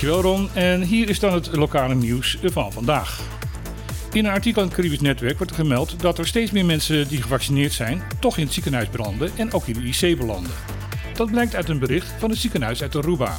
Dankjewel 0.00 0.32
Ron. 0.32 0.50
En 0.54 0.82
hier 0.82 1.08
is 1.08 1.18
dan 1.18 1.32
het 1.32 1.56
lokale 1.56 1.94
nieuws 1.94 2.38
van 2.42 2.72
vandaag. 2.72 3.20
In 4.12 4.24
een 4.24 4.30
artikel 4.30 4.62
in 4.62 4.66
het 4.66 4.76
Caribisch 4.76 5.00
Netwerk 5.00 5.36
wordt 5.36 5.52
gemeld 5.52 6.00
dat 6.00 6.18
er 6.18 6.26
steeds 6.26 6.50
meer 6.50 6.64
mensen 6.64 7.08
die 7.08 7.22
gevaccineerd 7.22 7.72
zijn, 7.72 8.02
toch 8.20 8.36
in 8.36 8.44
het 8.44 8.52
ziekenhuis 8.52 8.90
belanden 8.90 9.30
en 9.36 9.52
ook 9.52 9.66
in 9.66 9.74
de 9.74 10.06
IC 10.08 10.18
belanden. 10.18 10.50
Dat 11.14 11.30
blijkt 11.30 11.54
uit 11.54 11.68
een 11.68 11.78
bericht 11.78 12.12
van 12.18 12.30
het 12.30 12.38
ziekenhuis 12.38 12.82
uit 12.82 12.96
Aruba. 12.96 13.38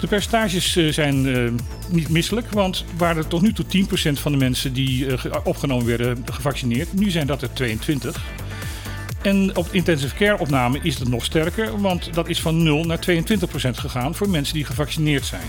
De 0.00 0.06
percentages 0.06 0.76
eh, 0.76 0.92
zijn 0.92 1.26
uh, 1.26 1.50
niet 1.88 2.08
misselijk, 2.08 2.50
want 2.50 2.84
waar 2.96 3.16
er 3.16 3.26
tot 3.26 3.42
nu 3.42 3.52
toe 3.52 3.86
10% 4.08 4.20
van 4.20 4.32
de 4.32 4.38
mensen 4.38 4.72
die 4.72 5.06
uh, 5.06 5.14
opgenomen 5.44 5.86
werden 5.86 6.24
gevaccineerd, 6.24 6.92
nu 6.92 7.10
zijn 7.10 7.26
dat 7.26 7.42
er 7.42 7.52
22. 7.52 8.24
En 9.22 9.56
op 9.56 9.68
intensive 9.70 10.14
care 10.14 10.38
opname 10.38 10.78
is 10.82 10.98
het 10.98 11.08
nog 11.08 11.24
sterker, 11.24 11.80
want 11.80 12.14
dat 12.14 12.28
is 12.28 12.40
van 12.40 12.62
0 12.62 12.84
naar 12.84 12.98
22% 13.10 13.20
gegaan 13.70 14.14
voor 14.14 14.28
mensen 14.28 14.54
die 14.54 14.64
gevaccineerd 14.64 15.24
zijn. 15.24 15.46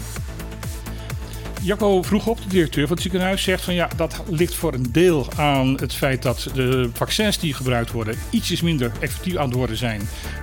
Jacco 1.61 2.01
Vroegop, 2.01 2.37
de 2.41 2.47
directeur 2.47 2.87
van 2.87 2.95
het 2.95 3.01
ziekenhuis, 3.01 3.43
zegt 3.43 3.63
van 3.63 3.73
ja, 3.73 3.89
dat 3.95 4.23
ligt 4.27 4.55
voor 4.55 4.73
een 4.73 4.91
deel 4.91 5.27
aan 5.35 5.79
het 5.79 5.93
feit 5.93 6.21
dat 6.21 6.49
de 6.53 6.89
vaccins 6.93 7.39
die 7.39 7.53
gebruikt 7.53 7.91
worden 7.91 8.15
ietsjes 8.29 8.61
minder 8.61 8.91
effectief 8.99 9.35
aan 9.35 9.45
het 9.45 9.55
worden 9.55 9.77
zijn 9.77 10.01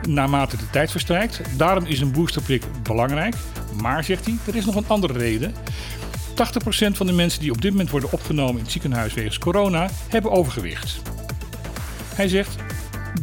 naarmate 0.08 0.56
de 0.56 0.70
tijd 0.70 0.90
verstrijkt. 0.90 1.40
Daarom 1.56 1.84
is 1.84 2.00
een 2.00 2.12
boosterprik 2.12 2.64
belangrijk. 2.82 3.34
Maar, 3.80 4.04
zegt 4.04 4.24
hij, 4.24 4.34
er 4.46 4.56
is 4.56 4.64
nog 4.64 4.74
een 4.74 4.88
andere 4.88 5.12
reden. 5.12 5.54
80% 5.54 5.54
van 6.92 7.06
de 7.06 7.12
mensen 7.12 7.40
die 7.40 7.50
op 7.50 7.62
dit 7.62 7.70
moment 7.70 7.90
worden 7.90 8.12
opgenomen 8.12 8.56
in 8.56 8.62
het 8.62 8.72
ziekenhuis 8.72 9.14
wegens 9.14 9.38
corona 9.38 9.90
hebben 10.08 10.30
overgewicht. 10.30 11.00
Hij 12.14 12.28
zegt, 12.28 12.56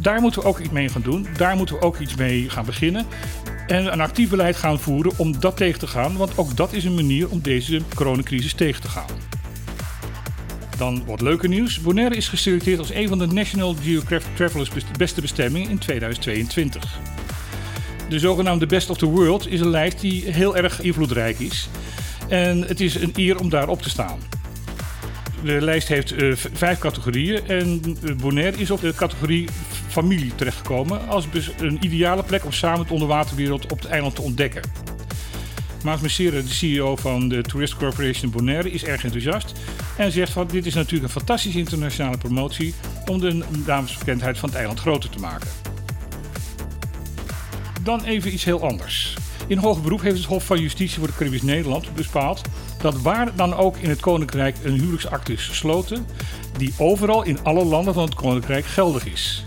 daar 0.00 0.20
moeten 0.20 0.42
we 0.42 0.48
ook 0.48 0.58
iets 0.58 0.70
mee 0.70 0.88
gaan 0.88 1.02
doen. 1.02 1.26
Daar 1.36 1.56
moeten 1.56 1.74
we 1.74 1.82
ook 1.82 1.98
iets 1.98 2.14
mee 2.14 2.50
gaan 2.50 2.64
beginnen. 2.64 3.06
En 3.66 3.92
een 3.92 4.00
actief 4.00 4.30
beleid 4.30 4.56
gaan 4.56 4.80
voeren 4.80 5.12
om 5.16 5.40
dat 5.40 5.56
tegen 5.56 5.78
te 5.78 5.86
gaan. 5.86 6.16
Want 6.16 6.38
ook 6.38 6.56
dat 6.56 6.72
is 6.72 6.84
een 6.84 6.94
manier 6.94 7.28
om 7.28 7.40
deze 7.40 7.80
coronacrisis 7.94 8.54
tegen 8.54 8.82
te 8.82 8.88
gaan. 8.88 9.08
Dan 10.78 11.04
wat 11.06 11.20
leuker 11.20 11.48
nieuws. 11.48 11.80
Bonaire 11.80 12.16
is 12.16 12.28
geselecteerd 12.28 12.78
als 12.78 12.92
een 12.92 13.08
van 13.08 13.18
de 13.18 13.26
National 13.26 13.74
Geographic 13.82 14.36
Travelers 14.36 14.70
beste 14.98 15.20
bestemmingen 15.20 15.70
in 15.70 15.78
2022. 15.78 16.98
De 18.08 18.18
zogenaamde 18.18 18.66
Best 18.66 18.90
of 18.90 18.98
the 18.98 19.06
World 19.06 19.48
is 19.48 19.60
een 19.60 19.70
lijst 19.70 20.00
die 20.00 20.30
heel 20.30 20.56
erg 20.56 20.80
invloedrijk 20.80 21.38
is. 21.38 21.68
En 22.28 22.62
het 22.62 22.80
is 22.80 22.94
een 22.94 23.12
eer 23.14 23.38
om 23.38 23.48
daarop 23.48 23.82
te 23.82 23.90
staan. 23.90 24.18
De 25.42 25.60
lijst 25.60 25.88
heeft 25.88 26.12
uh, 26.12 26.36
vijf 26.36 26.78
categorieën 26.78 27.46
en 27.46 27.82
Bonaire 28.16 28.56
is 28.56 28.70
op 28.70 28.80
de 28.80 28.94
categorie 28.94 29.48
familie 29.94 30.34
terechtgekomen 30.34 31.08
als 31.08 31.28
een 31.58 31.78
ideale 31.80 32.22
plek 32.22 32.44
om 32.44 32.52
samen 32.52 32.86
de 32.86 32.92
onderwaterwereld 32.92 33.72
op 33.72 33.78
het 33.78 33.90
eiland 33.90 34.14
te 34.14 34.22
ontdekken. 34.22 34.62
Maas 35.84 36.00
Messere, 36.00 36.42
de 36.42 36.48
CEO 36.48 36.96
van 36.96 37.28
de 37.28 37.42
Tourist 37.42 37.76
Corporation 37.76 38.30
Bonaire, 38.30 38.70
is 38.70 38.84
erg 38.84 39.04
enthousiast 39.04 39.52
en 39.96 40.12
zegt 40.12 40.32
van 40.32 40.46
dit 40.46 40.66
is 40.66 40.74
natuurlijk 40.74 41.04
een 41.04 41.20
fantastische 41.20 41.58
internationale 41.58 42.18
promotie 42.18 42.74
om 43.06 43.20
de 43.20 43.42
damesbekendheid 43.64 44.38
van 44.38 44.48
het 44.48 44.58
eiland 44.58 44.80
groter 44.80 45.10
te 45.10 45.18
maken. 45.18 45.48
Dan 47.82 48.04
even 48.04 48.32
iets 48.32 48.44
heel 48.44 48.62
anders. 48.62 49.16
In 49.46 49.58
hoger 49.58 49.82
beroep 49.82 50.00
heeft 50.00 50.16
het 50.16 50.26
Hof 50.26 50.44
van 50.44 50.60
Justitie 50.60 50.98
voor 50.98 51.06
de 51.06 51.16
Caribisch 51.16 51.42
Nederland 51.42 51.94
bepaald 51.94 52.42
dat 52.78 53.00
waar 53.00 53.36
dan 53.36 53.54
ook 53.54 53.76
in 53.76 53.88
het 53.88 54.00
Koninkrijk 54.00 54.56
een 54.62 54.74
huwelijksakte 54.74 55.32
is 55.32 55.46
gesloten, 55.46 56.06
die 56.58 56.74
overal 56.76 57.22
in 57.22 57.38
alle 57.42 57.64
landen 57.64 57.94
van 57.94 58.04
het 58.04 58.14
Koninkrijk 58.14 58.64
geldig 58.64 59.06
is. 59.06 59.43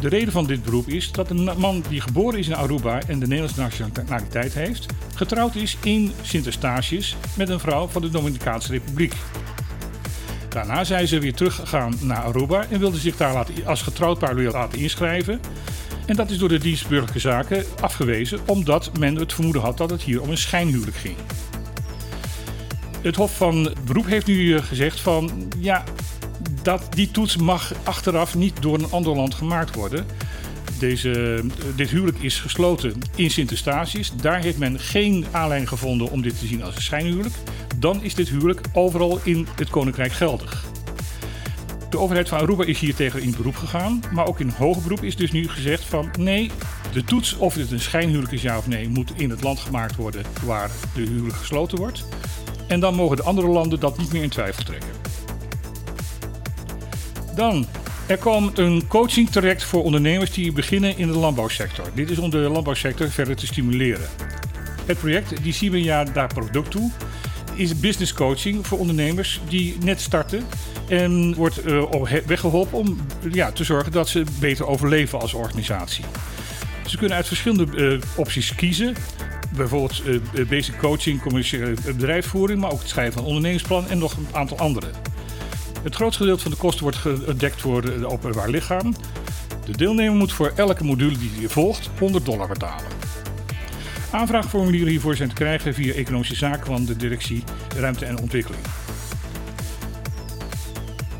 De 0.00 0.08
reden 0.08 0.32
van 0.32 0.46
dit 0.46 0.62
beroep 0.62 0.88
is 0.88 1.12
dat 1.12 1.30
een 1.30 1.50
man 1.56 1.82
die 1.88 2.00
geboren 2.00 2.38
is 2.38 2.46
in 2.46 2.54
Aruba 2.54 3.00
en 3.06 3.18
de 3.18 3.26
Nederlandse 3.26 3.60
nationaliteit 3.60 4.54
heeft, 4.54 4.86
getrouwd 5.14 5.54
is 5.54 5.76
in 5.82 6.12
Sint-Eustatius 6.22 7.16
met 7.36 7.48
een 7.48 7.60
vrouw 7.60 7.86
van 7.86 8.02
de 8.02 8.10
Dominicaanse 8.10 8.72
Republiek. 8.72 9.14
Daarna 10.48 10.84
zijn 10.84 11.08
ze 11.08 11.18
weer 11.18 11.34
teruggegaan 11.34 11.94
naar 12.00 12.22
Aruba 12.22 12.66
en 12.70 12.78
wilden 12.78 13.00
zich 13.00 13.16
daar 13.16 13.32
laten, 13.32 13.66
als 13.66 13.82
getrouwd 13.82 14.18
paar 14.18 14.34
laten 14.34 14.78
inschrijven. 14.78 15.40
En 16.06 16.16
dat 16.16 16.30
is 16.30 16.38
door 16.38 16.48
de 16.48 16.58
dienst 16.58 16.88
burgerlijke 16.88 17.20
zaken 17.20 17.64
afgewezen, 17.80 18.40
omdat 18.46 18.98
men 18.98 19.16
het 19.16 19.32
vermoeden 19.32 19.62
had 19.62 19.78
dat 19.78 19.90
het 19.90 20.02
hier 20.02 20.22
om 20.22 20.30
een 20.30 20.38
schijnhuwelijk 20.38 20.96
ging. 20.96 21.16
Het 23.02 23.16
Hof 23.16 23.36
van 23.36 23.74
Beroep 23.84 24.06
heeft 24.06 24.26
nu 24.26 24.60
gezegd 24.60 25.00
van 25.00 25.30
ja, 25.58 25.84
dat, 26.66 26.86
die 26.90 27.10
toets 27.10 27.36
mag 27.36 27.72
achteraf 27.82 28.34
niet 28.34 28.62
door 28.62 28.74
een 28.74 28.90
ander 28.90 29.16
land 29.16 29.34
gemaakt 29.34 29.74
worden. 29.74 30.06
Deze, 30.78 31.44
dit 31.76 31.90
huwelijk 31.90 32.18
is 32.18 32.40
gesloten 32.40 32.94
in 33.14 33.30
Sint-Eustatius. 33.30 34.12
Daar 34.20 34.42
heeft 34.42 34.58
men 34.58 34.80
geen 34.80 35.26
aanleiding 35.30 35.68
gevonden 35.68 36.10
om 36.10 36.22
dit 36.22 36.38
te 36.38 36.46
zien 36.46 36.62
als 36.62 36.76
een 36.76 36.82
schijnhuwelijk. 36.82 37.34
Dan 37.76 38.02
is 38.02 38.14
dit 38.14 38.28
huwelijk 38.28 38.60
overal 38.72 39.20
in 39.22 39.46
het 39.56 39.70
Koninkrijk 39.70 40.12
geldig. 40.12 40.64
De 41.90 41.98
overheid 41.98 42.28
van 42.28 42.38
Aruba 42.38 42.64
is 42.64 42.78
hier 42.78 42.94
tegen 42.94 43.22
in 43.22 43.34
beroep 43.36 43.56
gegaan. 43.56 44.00
Maar 44.12 44.26
ook 44.26 44.40
in 44.40 44.48
hoger 44.48 44.82
beroep 44.82 45.02
is 45.02 45.16
dus 45.16 45.32
nu 45.32 45.48
gezegd 45.48 45.84
van 45.84 46.10
nee, 46.18 46.50
de 46.92 47.04
toets 47.04 47.36
of 47.36 47.54
dit 47.54 47.70
een 47.70 47.80
schijnhuwelijk 47.80 48.32
is 48.32 48.42
ja 48.42 48.58
of 48.58 48.66
nee 48.66 48.88
moet 48.88 49.12
in 49.16 49.30
het 49.30 49.42
land 49.42 49.58
gemaakt 49.58 49.96
worden 49.96 50.24
waar 50.44 50.70
de 50.94 51.00
huwelijk 51.00 51.36
gesloten 51.36 51.78
wordt. 51.78 52.04
En 52.68 52.80
dan 52.80 52.94
mogen 52.94 53.16
de 53.16 53.22
andere 53.22 53.48
landen 53.48 53.80
dat 53.80 53.98
niet 53.98 54.12
meer 54.12 54.22
in 54.22 54.28
twijfel 54.28 54.64
trekken. 54.64 54.95
Dan, 57.36 57.66
er 58.06 58.18
komt 58.18 58.58
een 58.58 58.86
coaching 58.88 59.30
traject 59.30 59.64
voor 59.64 59.82
ondernemers 59.82 60.30
die 60.30 60.52
beginnen 60.52 60.98
in 60.98 61.06
de 61.06 61.18
landbouwsector. 61.18 61.84
Dit 61.94 62.10
is 62.10 62.18
om 62.18 62.30
de 62.30 62.36
landbouwsector 62.36 63.10
verder 63.10 63.36
te 63.36 63.46
stimuleren. 63.46 64.06
Het 64.86 64.98
project, 64.98 65.42
die 65.42 65.70
we 65.70 66.06
daar 66.12 66.26
product 66.26 66.70
toe, 66.70 66.90
is 67.54 67.80
business 67.80 68.12
coaching 68.12 68.66
voor 68.66 68.78
ondernemers 68.78 69.40
die 69.48 69.76
net 69.84 70.00
starten. 70.00 70.44
En 70.88 71.34
wordt 71.34 71.66
uh, 71.66 72.12
weggeholpen 72.26 72.78
om 72.78 73.00
ja, 73.32 73.52
te 73.52 73.64
zorgen 73.64 73.92
dat 73.92 74.08
ze 74.08 74.24
beter 74.40 74.66
overleven 74.66 75.20
als 75.20 75.34
organisatie. 75.34 76.04
Ze 76.86 76.96
kunnen 76.96 77.16
uit 77.16 77.26
verschillende 77.26 77.76
uh, 77.76 78.00
opties 78.16 78.54
kiezen. 78.54 78.94
Bijvoorbeeld 79.56 80.02
uh, 80.06 80.48
basic 80.48 80.78
coaching, 80.78 81.22
commerciële 81.22 81.74
bedrijfsvoering, 81.84 82.60
maar 82.60 82.70
ook 82.70 82.78
het 82.78 82.88
schrijven 82.88 83.12
van 83.12 83.24
ondernemingsplan 83.24 83.88
en 83.88 83.98
nog 83.98 84.16
een 84.16 84.26
aantal 84.32 84.58
andere. 84.58 84.88
Het 85.86 85.94
grootste 85.94 86.22
gedeelte 86.22 86.42
van 86.42 86.50
de 86.50 86.56
kosten 86.56 86.82
wordt 86.82 86.96
gedekt 86.96 87.62
door 87.62 87.82
het 87.82 88.04
openbaar 88.04 88.48
lichaam. 88.48 88.94
De 89.64 89.76
deelnemer 89.76 90.14
moet 90.14 90.32
voor 90.32 90.52
elke 90.56 90.84
module 90.84 91.18
die 91.18 91.30
hij 91.34 91.48
volgt 91.48 91.90
100 91.98 92.24
dollar 92.24 92.48
betalen. 92.48 92.90
Aanvraagformulieren 94.10 94.88
hiervoor 94.88 95.16
zijn 95.16 95.28
te 95.28 95.34
krijgen 95.34 95.74
via 95.74 95.92
Economische 95.92 96.34
Zaken 96.34 96.66
van 96.66 96.84
de 96.84 96.96
Directie 96.96 97.44
Ruimte 97.76 98.04
en 98.04 98.18
Ontwikkeling. 98.18 98.62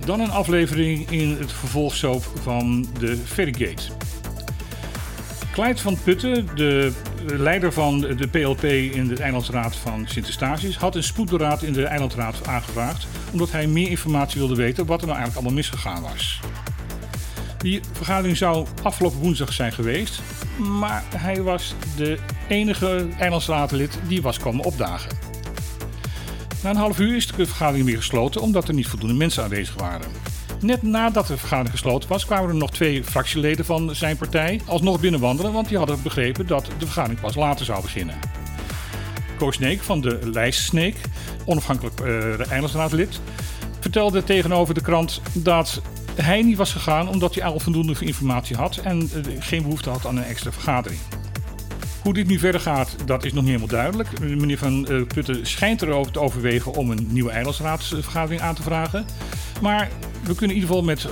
Dan 0.04 0.20
een 0.20 0.30
aflevering 0.30 1.10
in 1.10 1.36
het 1.38 1.52
vervolgsoop 1.52 2.24
van 2.42 2.86
de 2.98 3.16
Ferrygate. 3.16 3.82
Clyde 5.52 5.80
van 5.80 5.98
Putten, 6.04 6.48
de 6.54 6.92
leider 7.24 7.72
van 7.72 8.00
de 8.00 8.28
PLP 8.30 8.64
in 8.64 9.08
de 9.08 9.22
Eilandsraad 9.22 9.76
van 9.76 10.04
Sint-Eustatius, 10.08 10.76
had 10.76 10.94
een 10.94 11.02
spoedberaad 11.02 11.62
in 11.62 11.72
de 11.72 11.84
Eilandsraad 11.84 12.46
aangevraagd 12.46 13.06
omdat 13.32 13.52
hij 13.52 13.66
meer 13.66 13.90
informatie 13.90 14.38
wilde 14.38 14.54
weten 14.54 14.86
wat 14.86 15.00
er 15.00 15.06
nou 15.06 15.18
eigenlijk 15.18 15.46
allemaal 15.46 15.62
misgegaan 15.62 16.02
was. 16.02 16.40
Die 17.58 17.80
vergadering 17.92 18.36
zou 18.36 18.66
afgelopen 18.82 19.18
woensdag 19.18 19.52
zijn 19.52 19.72
geweest, 19.72 20.22
maar 20.56 21.04
hij 21.16 21.42
was 21.42 21.74
de 21.96 22.18
enige 22.48 23.08
eilandsraadlid 23.18 23.98
die 24.08 24.22
was 24.22 24.38
komen 24.38 24.64
opdagen. 24.64 25.10
Na 26.62 26.70
een 26.70 26.76
half 26.76 26.98
uur 26.98 27.16
is 27.16 27.26
de 27.26 27.46
vergadering 27.46 27.86
weer 27.86 27.96
gesloten 27.96 28.40
omdat 28.40 28.68
er 28.68 28.74
niet 28.74 28.86
voldoende 28.86 29.14
mensen 29.14 29.42
aanwezig 29.42 29.74
waren. 29.74 30.08
Net 30.60 30.82
nadat 30.82 31.26
de 31.26 31.36
vergadering 31.36 31.70
gesloten 31.70 32.08
was, 32.08 32.26
kwamen 32.26 32.48
er 32.48 32.54
nog 32.54 32.70
twee 32.70 33.04
fractieleden 33.04 33.64
van 33.64 33.94
zijn 33.94 34.16
partij 34.16 34.60
alsnog 34.66 35.00
binnenwandelen, 35.00 35.52
want 35.52 35.68
die 35.68 35.78
hadden 35.78 36.02
begrepen 36.02 36.46
dat 36.46 36.66
de 36.78 36.84
vergadering 36.84 37.20
pas 37.20 37.34
later 37.34 37.64
zou 37.64 37.82
beginnen. 37.82 38.14
Koos 39.38 39.54
Sneek 39.54 39.82
van 39.82 40.00
de 40.00 40.18
lijst 40.32 40.60
Sneek, 40.60 40.96
onafhankelijk 41.44 42.00
uh, 42.00 42.50
eilandsraadlid, 42.50 43.20
vertelde 43.80 44.24
tegenover 44.24 44.74
de 44.74 44.80
krant 44.80 45.20
dat 45.32 45.82
hij 46.14 46.42
niet 46.42 46.56
was 46.56 46.72
gegaan 46.72 47.08
omdat 47.08 47.34
hij 47.34 47.44
al 47.44 47.60
voldoende 47.60 47.94
informatie 48.00 48.56
had 48.56 48.76
en 48.76 49.00
uh, 49.00 49.36
geen 49.38 49.62
behoefte 49.62 49.90
had 49.90 50.06
aan 50.06 50.16
een 50.16 50.24
extra 50.24 50.52
vergadering. 50.52 51.00
Hoe 52.02 52.14
dit 52.14 52.26
nu 52.26 52.38
verder 52.38 52.60
gaat, 52.60 52.96
dat 53.04 53.24
is 53.24 53.32
nog 53.32 53.42
niet 53.42 53.52
helemaal 53.52 53.76
duidelijk. 53.76 54.20
Meneer 54.20 54.58
Van 54.58 54.86
uh, 54.90 55.06
Putten 55.06 55.46
schijnt 55.46 55.82
erover 55.82 56.12
te 56.12 56.20
overwegen 56.20 56.72
om 56.72 56.90
een 56.90 57.06
nieuwe 57.10 57.30
eilandsraadsvergadering 57.30 58.40
aan 58.40 58.54
te 58.54 58.62
vragen. 58.62 59.06
Maar 59.60 59.88
we 60.26 60.34
kunnen 60.34 60.56
in 60.56 60.62
ieder 60.62 60.68
geval 60.68 60.82
met 60.82 61.06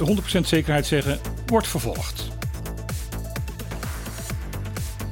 100% 0.44 0.46
zekerheid 0.46 0.86
zeggen, 0.86 1.18
wordt 1.46 1.68
vervolgd. 1.68 2.28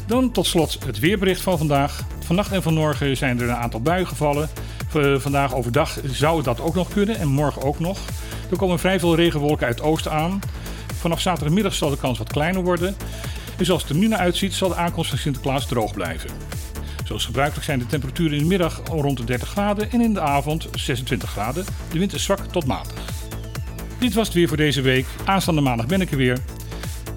Dan 0.07 0.33
tot 0.33 0.47
slot 0.47 0.79
het 0.85 0.99
weerbericht 0.99 1.41
van 1.41 1.59
vandaag. 1.59 2.05
Vannacht 2.25 2.53
en 2.53 2.63
vanmorgen 2.63 3.17
zijn 3.17 3.41
er 3.41 3.49
een 3.49 3.55
aantal 3.55 3.81
buien 3.81 4.07
gevallen. 4.07 4.49
Vandaag 5.19 5.55
overdag 5.55 5.99
zou 6.05 6.43
dat 6.43 6.61
ook 6.61 6.75
nog 6.75 6.89
kunnen 6.89 7.19
en 7.19 7.29
morgen 7.29 7.63
ook 7.63 7.79
nog. 7.79 7.99
Er 8.51 8.57
komen 8.57 8.79
vrij 8.79 9.01
veel 9.01 9.15
regenwolken 9.15 9.67
uit 9.67 9.79
het 9.79 9.85
oosten 9.87 10.13
aan. 10.13 10.41
Vanaf 10.99 11.21
zaterdagmiddag 11.21 11.75
zal 11.75 11.91
de 11.91 11.97
kans 11.97 12.19
wat 12.19 12.33
kleiner 12.33 12.63
worden. 12.63 12.97
En 13.59 13.65
zoals 13.65 13.83
het 13.83 13.91
er 13.91 13.97
nu 13.97 14.09
naar 14.09 14.19
uitziet, 14.19 14.55
zal 14.55 14.69
de 14.69 14.75
aankomst 14.75 15.11
van 15.11 15.19
Sinterklaas 15.19 15.67
droog 15.67 15.95
blijven. 15.95 16.31
Zoals 17.05 17.25
gebruikelijk 17.25 17.67
zijn 17.67 17.79
de 17.79 17.87
temperaturen 17.87 18.33
in 18.33 18.43
de 18.43 18.49
middag 18.49 18.83
rond 18.91 19.17
de 19.17 19.25
30 19.25 19.49
graden 19.49 19.91
en 19.91 20.01
in 20.01 20.15
de 20.15 20.21
avond 20.21 20.69
26 20.75 21.31
graden. 21.31 21.65
De 21.93 21.99
wind 21.99 22.15
is 22.15 22.23
zwak 22.23 22.41
tot 22.45 22.67
matig. 22.67 23.12
Dit 24.03 24.15
was 24.15 24.27
het 24.27 24.37
weer 24.37 24.49
voor 24.49 24.57
deze 24.57 24.81
week. 24.81 25.07
Aanstaande 25.25 25.61
maandag 25.61 25.87
ben 25.87 26.01
ik 26.01 26.11
er 26.11 26.17
weer. 26.17 26.39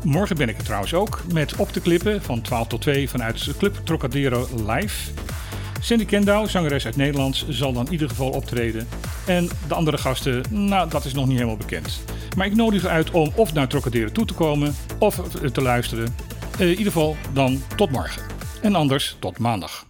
Morgen 0.04 0.36
ben 0.36 0.50
ik 0.50 0.58
er 0.58 0.64
trouwens 0.64 0.94
ook 0.94 1.22
met 1.34 1.56
op 1.56 1.72
te 1.72 1.82
klippen 1.82 2.22
van 2.22 2.42
12 2.42 2.68
tot 2.68 2.82
2 2.82 3.10
vanuit 3.10 3.46
de 3.46 3.58
Club 3.58 3.82
Trocadero 3.84 4.48
Live. 4.68 5.12
Cindy 5.82 6.06
Kendau, 6.06 6.48
zangeres 6.48 6.86
uit 6.86 6.96
Nederland, 6.96 7.46
zal 7.50 7.74
dan 7.74 7.86
in 7.86 7.92
ieder 7.92 8.10
geval 8.10 8.30
optreden. 8.30 8.88
En 9.26 9.50
de 9.68 9.74
andere 9.74 9.98
gasten, 9.98 10.44
nou 10.50 10.90
dat 10.90 11.06
is 11.06 11.14
nog 11.14 11.26
niet 11.26 11.36
helemaal 11.36 11.58
bekend. 11.58 12.04
Maar 12.38 12.46
ik 12.46 12.56
nodig 12.56 12.84
u 12.84 12.88
uit 12.88 13.12
om 13.12 13.32
of 13.36 13.54
naar 13.54 13.68
Trocadero 13.68 14.12
toe 14.12 14.26
te 14.26 14.34
komen 14.34 14.76
of 15.00 15.16
te 15.52 15.62
luisteren. 15.62 16.16
In 16.58 16.70
ieder 16.70 16.86
geval 16.86 17.16
dan 17.34 17.62
tot 17.76 17.92
morgen. 17.92 18.22
En 18.62 18.76
anders 18.76 19.16
tot 19.20 19.40
maandag. 19.40 19.86